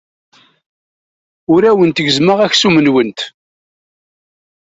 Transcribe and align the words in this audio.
Ur 1.53 1.61
awent-gezzmeɣ 1.69 2.39
aksum-nwent. 2.45 3.19